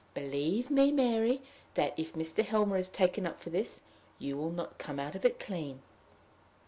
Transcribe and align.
Believe 0.15 0.71
me, 0.71 0.91
Mary, 0.91 1.43
that, 1.75 1.93
if 1.95 2.13
Mr. 2.13 2.43
Helmer 2.43 2.77
is 2.77 2.89
taken 2.89 3.27
up 3.27 3.39
for 3.39 3.51
this, 3.51 3.81
you 4.17 4.35
will 4.35 4.49
not 4.49 4.79
come 4.79 4.99
out 4.99 5.13
of 5.13 5.25
it 5.25 5.39
clean." 5.39 5.83